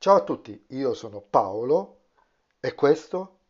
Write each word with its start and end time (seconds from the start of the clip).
Ciao 0.00 0.14
a 0.14 0.22
tutti, 0.22 0.64
io 0.68 0.94
sono 0.94 1.20
Paolo 1.20 2.02
e 2.60 2.72
questo 2.76 3.40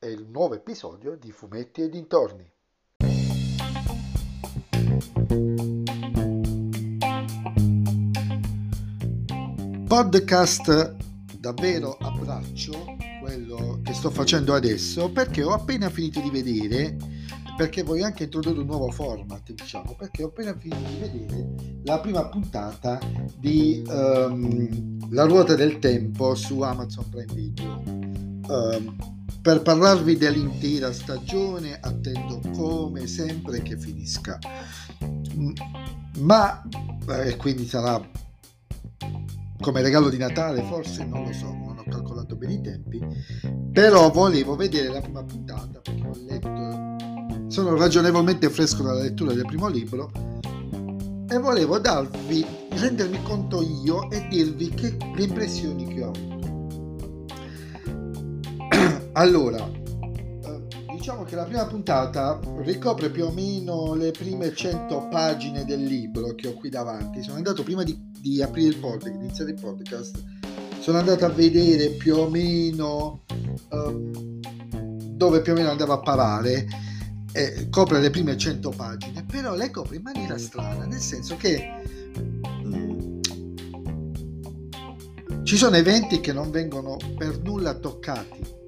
è 0.00 0.06
il 0.06 0.26
nuovo 0.26 0.54
episodio 0.54 1.14
di 1.14 1.30
Fumetti 1.30 1.82
e 1.82 1.88
dintorni. 1.88 2.52
Podcast 9.86 10.96
davvero 11.38 11.96
a 12.00 12.10
braccio, 12.10 12.96
quello 13.20 13.80
che 13.84 13.94
sto 13.94 14.10
facendo 14.10 14.54
adesso, 14.54 15.12
perché 15.12 15.44
ho 15.44 15.52
appena 15.52 15.88
finito 15.88 16.20
di 16.20 16.30
vedere 16.30 16.96
perché 17.56 17.82
voglio 17.82 18.04
anche 18.04 18.24
introdurre 18.24 18.60
un 18.60 18.66
nuovo 18.66 18.90
format, 18.90 19.52
diciamo, 19.52 19.94
perché 19.94 20.22
ho 20.22 20.28
appena 20.28 20.56
finito 20.56 20.88
di 20.88 20.98
vedere 20.98 21.54
la 21.84 22.00
prima 22.00 22.28
puntata 22.28 22.98
di 23.38 23.82
um, 23.86 25.10
La 25.10 25.24
ruota 25.24 25.54
del 25.54 25.78
tempo 25.78 26.34
su 26.34 26.60
Amazon 26.60 27.08
Prime 27.08 27.32
Video. 27.34 27.82
Um, 28.46 29.20
per 29.42 29.60
parlarvi 29.62 30.16
dell'intera 30.16 30.92
stagione 30.92 31.78
attendo 31.80 32.40
come 32.54 33.08
sempre 33.08 33.60
che 33.60 33.76
finisca. 33.76 34.38
Ma, 36.18 36.62
e 37.08 37.28
eh, 37.28 37.36
quindi 37.36 37.66
sarà 37.66 38.00
come 39.60 39.80
regalo 39.82 40.10
di 40.10 40.16
Natale, 40.16 40.62
forse 40.62 41.04
non 41.04 41.24
lo 41.24 41.32
so, 41.32 41.46
non 41.46 41.78
ho 41.78 41.84
calcolato 41.88 42.36
bene 42.36 42.54
i 42.54 42.60
tempi, 42.60 43.00
però 43.72 44.10
volevo 44.10 44.54
vedere 44.54 44.88
la 44.88 45.00
prima 45.00 45.24
puntata 45.24 45.80
perché 45.80 46.06
ho 46.06 46.16
letto 46.26 47.11
sono 47.52 47.76
ragionevolmente 47.76 48.48
fresco 48.48 48.82
dalla 48.82 49.02
lettura 49.02 49.34
del 49.34 49.44
primo 49.44 49.68
libro 49.68 50.10
e 51.28 51.36
volevo 51.36 51.78
darvi, 51.78 52.46
rendermi 52.70 53.22
conto 53.22 53.60
io 53.60 54.10
e 54.10 54.26
dirvi 54.30 54.70
che, 54.70 54.96
le 55.14 55.22
impressioni 55.22 55.86
che 55.86 56.02
ho 56.02 56.12
avuto. 56.12 57.34
allora, 59.12 59.68
eh, 59.68 60.62
diciamo 60.94 61.24
che 61.24 61.36
la 61.36 61.44
prima 61.44 61.66
puntata 61.66 62.40
ricopre 62.62 63.10
più 63.10 63.26
o 63.26 63.30
meno 63.30 63.92
le 63.96 64.12
prime 64.12 64.54
100 64.54 65.08
pagine 65.10 65.66
del 65.66 65.84
libro 65.84 66.34
che 66.34 66.48
ho 66.48 66.54
qui 66.54 66.70
davanti. 66.70 67.22
Sono 67.22 67.36
andato 67.36 67.62
prima 67.62 67.82
di, 67.82 68.12
di 68.18 68.40
aprire 68.40 68.68
il 68.68 68.78
podcast, 68.78 69.14
di 69.14 69.24
iniziare 69.24 69.50
il 69.50 69.60
podcast, 69.60 70.22
sono 70.80 70.96
andato 70.96 71.26
a 71.26 71.28
vedere 71.28 71.90
più 71.90 72.16
o 72.16 72.30
meno 72.30 73.24
um, 73.68 74.40
dove 75.10 75.42
più 75.42 75.52
o 75.52 75.54
meno 75.54 75.68
andava 75.68 75.92
a 75.94 76.00
parare 76.00 76.90
eh, 77.32 77.68
copre 77.70 78.00
le 78.00 78.10
prime 78.10 78.36
100 78.36 78.70
pagine, 78.70 79.24
però 79.24 79.54
le 79.54 79.70
copre 79.70 79.96
in 79.96 80.02
maniera 80.02 80.36
strana, 80.38 80.84
nel 80.84 81.00
senso 81.00 81.36
che 81.36 81.82
mm, 82.64 83.20
ci 85.42 85.56
sono 85.56 85.76
eventi 85.76 86.20
che 86.20 86.32
non 86.32 86.50
vengono 86.50 86.96
per 87.16 87.40
nulla 87.40 87.74
toccati 87.74 88.60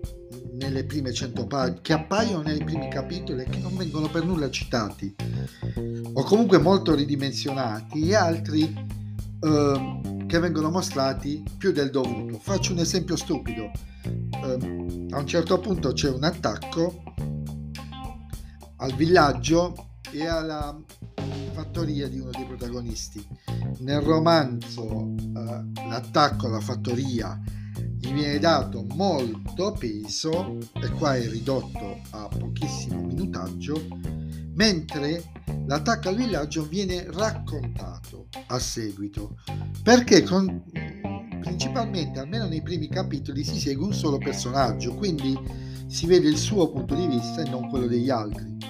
nelle 0.55 0.84
prime 0.84 1.12
100 1.12 1.47
pagine, 1.47 1.81
che 1.83 1.93
appaiono 1.93 2.43
nei 2.43 2.62
primi 2.65 2.89
capitoli 2.89 3.43
e 3.43 3.48
che 3.48 3.59
non 3.59 3.77
vengono 3.77 4.09
per 4.09 4.25
nulla 4.25 4.48
citati, 4.51 5.15
o 6.12 6.23
comunque 6.23 6.59
molto 6.59 6.95
ridimensionati, 6.95 8.09
e 8.09 8.15
altri 8.15 8.62
eh, 9.41 10.01
che 10.27 10.39
vengono 10.39 10.71
mostrati 10.71 11.43
più 11.59 11.73
del 11.73 11.91
dovuto. 11.91 12.39
Faccio 12.39 12.73
un 12.73 12.78
esempio 12.78 13.17
stupido. 13.17 13.71
Eh, 14.05 15.06
a 15.11 15.19
un 15.19 15.27
certo 15.27 15.59
punto 15.59 15.93
c'è 15.93 16.11
un 16.11 16.25
attacco 16.25 17.03
al 18.85 18.95
villaggio 18.97 19.93
e 20.13 20.27
alla 20.27 20.79
fattoria 21.53 22.07
di 22.07 22.19
uno 22.19 22.31
dei 22.31 22.45
protagonisti. 22.45 23.27
Nel 23.79 24.03
romanzo 24.03 25.15
eh, 25.17 25.89
l'attacco 25.89 26.47
alla 26.47 26.61
fattoria 26.61 27.41
gli 27.99 28.12
viene 28.12 28.39
dato 28.39 28.85
molto 28.91 29.73
peso 29.73 30.59
e 30.75 30.91
qua 30.91 31.17
è 31.17 31.27
ridotto 31.27 31.99
a 32.11 32.29
pochissimo 32.29 33.01
minutaggio, 33.01 33.81
mentre 34.53 35.33
l'attacco 35.67 36.11
al 36.11 36.17
villaggio 36.17 36.67
viene 36.69 37.06
raccontato 37.11 38.28
a 38.49 38.59
seguito, 38.59 39.39
perché 39.83 40.23
con, 40.23 40.62
principalmente, 41.41 42.19
almeno 42.19 42.47
nei 42.47 42.61
primi 42.61 42.89
capitoli, 42.89 43.43
si 43.43 43.59
segue 43.59 43.87
un 43.87 43.94
solo 43.94 44.19
personaggio, 44.19 44.94
quindi 44.94 45.73
si 45.87 46.05
vede 46.06 46.28
il 46.28 46.37
suo 46.37 46.71
punto 46.71 46.94
di 46.94 47.06
vista 47.06 47.43
e 47.43 47.49
non 47.49 47.71
quello 47.71 47.87
degli 47.87 48.11
altri. 48.11 48.63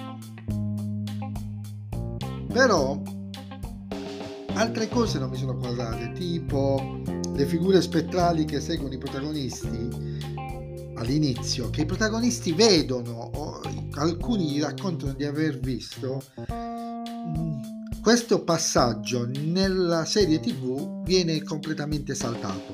Però 2.55 3.01
altre 4.53 4.87
cose 4.87 5.19
non 5.19 5.29
mi 5.29 5.35
sono 5.35 5.57
quadrate, 5.57 6.13
tipo 6.13 7.01
le 7.35 7.45
figure 7.45 7.81
spettrali 7.81 8.45
che 8.45 8.61
seguono 8.61 8.93
i 8.93 8.97
protagonisti 8.97 10.13
all'inizio, 10.95 11.69
che 11.69 11.81
i 11.81 11.85
protagonisti 11.85 12.53
vedono 12.53 13.29
o 13.33 13.59
alcuni 13.95 14.61
raccontano 14.61 15.11
di 15.11 15.25
aver 15.25 15.59
visto. 15.59 16.23
Mm, 16.49 17.99
questo 18.01 18.41
passaggio 18.45 19.29
nella 19.43 20.05
serie 20.05 20.39
tv 20.39 21.03
viene 21.03 21.43
completamente 21.43 22.15
saltato. 22.15 22.73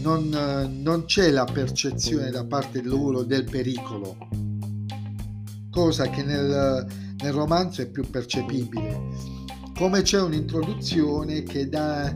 Non, 0.00 0.70
non 0.80 1.04
c'è 1.04 1.30
la 1.30 1.44
percezione 1.44 2.30
da 2.30 2.46
parte 2.46 2.80
loro 2.80 3.24
del 3.24 3.44
pericolo, 3.44 4.16
cosa 5.68 6.08
che 6.08 6.22
nel, 6.22 7.04
nel 7.18 7.32
romanzo 7.32 7.82
è 7.82 7.88
più 7.88 8.08
percepibile, 8.08 9.00
come 9.76 10.02
c'è 10.02 10.20
un'introduzione 10.20 11.42
che 11.42 11.68
dà 11.68 12.14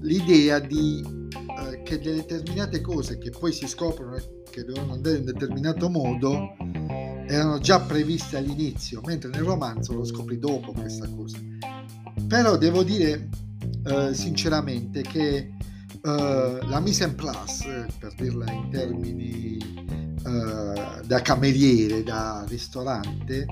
l'idea 0.00 0.58
di 0.58 1.02
eh, 1.32 1.82
che 1.82 1.98
determinate 1.98 2.80
cose 2.80 3.18
che 3.18 3.30
poi 3.30 3.52
si 3.52 3.66
scoprono 3.66 4.16
che 4.50 4.64
devono 4.64 4.92
andare 4.92 5.16
in 5.16 5.20
un 5.22 5.32
determinato 5.32 5.88
modo 5.90 6.54
erano 7.26 7.58
già 7.58 7.80
previste 7.80 8.36
all'inizio, 8.36 9.00
mentre 9.04 9.30
nel 9.30 9.42
romanzo 9.42 9.94
lo 9.94 10.04
scopri 10.04 10.38
dopo 10.38 10.72
questa 10.72 11.08
cosa. 11.08 11.38
Però 12.28 12.56
devo 12.56 12.82
dire 12.82 13.28
eh, 13.84 14.14
sinceramente 14.14 15.02
che 15.02 15.36
eh, 15.36 16.58
la 16.62 16.80
mise 16.80 17.04
en 17.04 17.14
place, 17.14 17.86
per 17.98 18.14
dirla 18.14 18.50
in 18.52 18.68
termini 18.70 19.56
eh, 19.56 21.00
da 21.04 21.20
cameriere, 21.22 22.02
da 22.02 22.44
ristorante, 22.46 23.46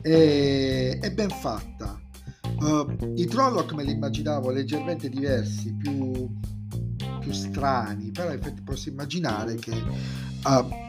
è, 0.00 0.98
è 1.00 1.12
ben 1.12 1.30
fatta. 1.30 2.00
Uh, 2.60 3.12
I 3.16 3.26
Trolloc 3.26 3.72
me 3.72 3.84
li 3.84 3.92
immaginavo 3.92 4.50
leggermente 4.50 5.08
diversi, 5.08 5.74
più, 5.74 6.28
più 7.20 7.32
strani, 7.32 8.10
però 8.10 8.30
effetti 8.30 8.62
posso 8.62 8.88
immaginare 8.88 9.56
che 9.56 9.72
uh, 9.72 10.84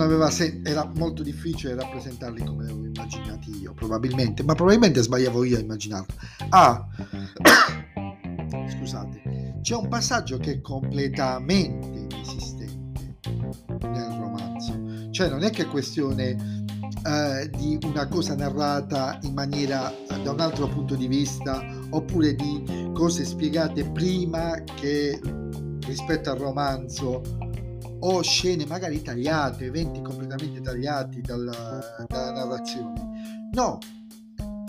aveva 0.00 0.30
sen- 0.30 0.62
era 0.64 0.90
molto 0.94 1.22
difficile 1.22 1.74
rappresentarli 1.74 2.44
come 2.44 2.64
li 2.64 2.70
avevo 2.70 2.86
immaginati 2.86 3.60
io, 3.60 3.72
probabilmente, 3.72 4.42
ma 4.42 4.54
probabilmente 4.54 5.02
sbagliavo 5.02 5.44
io 5.44 5.56
a 5.56 5.60
immaginarlo. 5.60 6.14
Ah, 6.50 6.86
scusate, 8.76 9.58
c'è 9.62 9.74
un 9.74 9.88
passaggio 9.88 10.38
che 10.38 10.52
è 10.52 10.60
completamente 10.60 12.06
inesistente 12.10 13.16
nel 13.80 14.18
romanzo, 14.18 15.10
cioè 15.10 15.28
non 15.28 15.42
è 15.42 15.50
che 15.50 15.62
è 15.62 15.66
questione 15.66 16.51
eh, 17.04 17.50
di 17.50 17.78
una 17.84 18.06
cosa 18.06 18.34
narrata 18.34 19.18
in 19.22 19.34
maniera 19.34 19.90
eh, 19.90 20.22
da 20.22 20.32
un 20.32 20.40
altro 20.40 20.68
punto 20.68 20.94
di 20.94 21.06
vista 21.06 21.64
oppure 21.90 22.34
di 22.34 22.90
cose 22.92 23.24
spiegate 23.24 23.84
prima 23.90 24.62
che 24.62 25.20
rispetto 25.86 26.30
al 26.30 26.38
romanzo 26.38 27.22
o 28.04 28.20
scene 28.22 28.66
magari 28.66 29.00
tagliate, 29.02 29.66
eventi 29.66 30.02
completamente 30.02 30.60
tagliati 30.60 31.20
dalla, 31.20 31.80
dalla 32.08 32.32
narrazione. 32.32 33.48
No, 33.52 33.78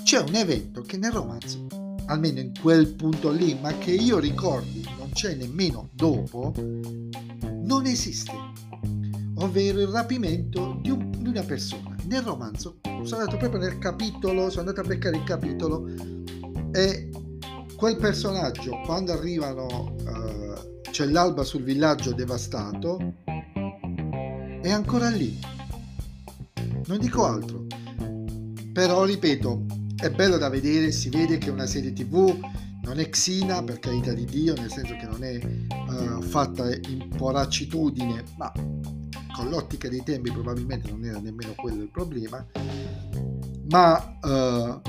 c'è 0.04 0.20
un 0.20 0.36
evento 0.36 0.82
che 0.82 0.98
nel 0.98 1.12
romanzo, 1.12 1.66
almeno 2.06 2.40
in 2.40 2.52
quel 2.60 2.94
punto 2.94 3.32
lì, 3.32 3.58
ma 3.60 3.76
che 3.78 3.92
io 3.92 4.20
ricordi 4.20 4.88
non 4.98 5.10
c'è 5.12 5.34
nemmeno 5.34 5.90
dopo, 5.94 6.54
non 6.56 7.86
esiste, 7.86 8.32
ovvero 9.44 9.82
il 9.82 9.88
rapimento 9.88 10.78
di, 10.82 10.90
un, 10.90 11.12
di 11.12 11.30
una 11.30 11.44
persona. 11.44 11.96
Nel 12.06 12.22
romanzo 12.22 12.78
sono 13.04 13.22
andato 13.22 13.38
proprio 13.38 13.60
nel 13.60 13.78
capitolo, 13.78 14.50
sono 14.50 14.70
andato 14.70 14.82
a 14.82 14.84
beccare 14.84 15.18
il 15.18 15.24
capitolo 15.24 15.88
e 16.72 17.10
quel 17.76 17.98
personaggio 17.98 18.80
quando 18.86 19.12
arrivano 19.12 19.96
uh, 20.00 20.82
c'è 20.90 21.06
l'alba 21.06 21.44
sul 21.44 21.64
villaggio 21.64 22.14
devastato 22.14 23.16
è 24.62 24.70
ancora 24.70 25.10
lì. 25.10 25.38
Non 26.86 26.98
dico 27.00 27.26
altro. 27.26 27.66
Però 28.72 29.04
ripeto 29.04 29.66
è 29.98 30.10
bello 30.10 30.38
da 30.38 30.50
vedere 30.50 30.92
si 30.92 31.10
vede 31.10 31.38
che 31.38 31.48
è 31.48 31.52
una 31.52 31.66
serie 31.66 31.94
tv 31.94 32.38
non 32.84 33.00
è 33.00 33.08
xina 33.08 33.64
per 33.64 33.80
carità 33.80 34.12
di 34.12 34.26
dio 34.26 34.54
nel 34.56 34.70
senso 34.70 34.96
che 34.98 35.06
non 35.06 35.24
è 35.24 35.40
uh, 35.40 36.22
fatta 36.22 36.76
in 36.76 37.08
poraccitudine 37.16 38.24
ma 38.36 38.52
con 39.34 39.50
l'ottica 39.50 39.90
dei 39.90 40.04
tempi 40.04 40.32
probabilmente 40.32 40.90
non 40.90 41.04
era 41.04 41.20
nemmeno 41.20 41.54
quello 41.56 41.82
il 41.82 41.90
problema, 41.90 42.46
ma 43.70 44.20
eh, 44.20 44.82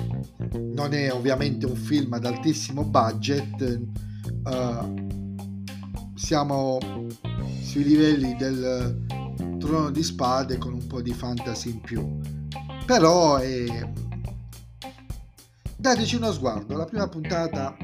non 0.58 0.92
è 0.92 1.12
ovviamente 1.12 1.66
un 1.66 1.74
film 1.74 2.12
ad 2.12 2.24
altissimo 2.26 2.84
budget, 2.84 3.62
eh, 3.62 5.04
siamo 6.14 6.78
sui 7.62 7.84
livelli 7.84 8.36
del 8.36 9.04
trono 9.58 9.90
di 9.90 10.02
spade 10.02 10.58
con 10.58 10.74
un 10.74 10.86
po' 10.86 11.00
di 11.00 11.12
fantasy 11.12 11.70
in 11.70 11.80
più. 11.80 12.20
Però 12.84 13.38
eh, 13.38 13.90
dateci 15.76 16.16
uno 16.16 16.32
sguardo, 16.32 16.76
la 16.76 16.84
prima 16.84 17.08
puntata, 17.08 17.74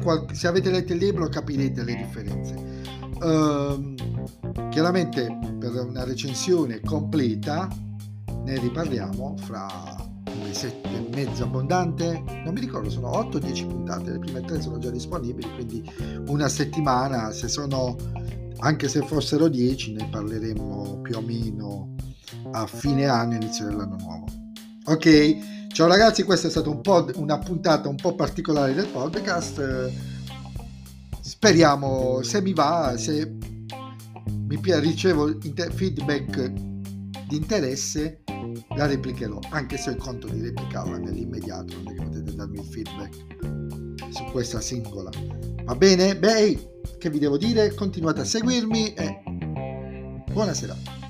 qual- 0.00 0.26
se 0.32 0.46
avete 0.46 0.70
letto 0.70 0.92
il 0.92 0.98
libro 0.98 1.28
capirete 1.28 1.84
le 1.84 1.94
differenze. 1.94 2.70
Uh, 3.22 3.91
chiaramente 4.70 5.38
per 5.58 5.72
una 5.74 6.04
recensione 6.04 6.80
completa 6.80 7.68
ne 8.44 8.58
riparliamo 8.58 9.36
fra 9.38 9.66
un 10.32 10.42
mesetto 10.42 10.88
e 10.88 11.08
mezzo 11.14 11.44
abbondante, 11.44 12.22
non 12.44 12.54
mi 12.54 12.60
ricordo, 12.60 12.90
sono 12.90 13.16
8 13.16 13.36
o 13.36 13.40
10 13.40 13.66
puntate, 13.66 14.12
le 14.12 14.18
prime 14.18 14.40
tre 14.40 14.60
sono 14.60 14.78
già 14.78 14.90
disponibili, 14.90 15.48
quindi 15.54 15.90
una 16.28 16.48
settimana, 16.48 17.30
se 17.30 17.48
sono, 17.48 17.96
anche 18.58 18.88
se 18.88 19.02
fossero 19.02 19.48
10, 19.48 19.92
ne 19.92 20.08
parleremo 20.10 21.00
più 21.02 21.16
o 21.16 21.20
meno 21.20 21.94
a 22.52 22.66
fine 22.66 23.06
anno, 23.06 23.34
inizio 23.34 23.66
dell'anno 23.66 23.96
nuovo. 23.98 24.26
Ok, 24.86 25.68
ciao 25.68 25.86
ragazzi, 25.86 26.22
questa 26.24 26.48
è 26.48 26.50
stata 26.50 26.70
un 26.70 26.80
po' 26.80 27.06
una 27.16 27.38
puntata 27.38 27.88
un 27.88 27.96
po' 27.96 28.14
particolare 28.14 28.74
del 28.74 28.88
podcast. 28.88 29.90
Speriamo, 31.20 32.22
se 32.22 32.40
mi 32.40 32.52
va, 32.52 32.94
se 32.96 33.38
mi 34.60 34.80
ricevo 34.80 35.38
feedback 35.74 36.52
di 37.28 37.36
interesse, 37.36 38.22
la 38.76 38.86
replicherò, 38.86 39.38
anche 39.50 39.76
se 39.76 39.90
ho 39.90 39.92
il 39.92 39.98
conto 39.98 40.28
di 40.28 40.42
replicarla 40.42 40.98
nell'immediato, 40.98 41.74
non 41.76 41.92
è 41.92 41.96
che 41.96 42.02
potete 42.02 42.34
darmi 42.34 42.58
il 42.58 42.64
feedback 42.64 43.16
su 44.10 44.24
questa 44.30 44.60
singola. 44.60 45.10
Va 45.64 45.74
bene? 45.74 46.18
Beh, 46.18 46.80
che 46.98 47.10
vi 47.10 47.18
devo 47.18 47.38
dire? 47.38 47.74
Continuate 47.74 48.20
a 48.20 48.24
seguirmi 48.24 48.94
e 48.94 49.22
buona 50.32 50.52
serata. 50.52 51.00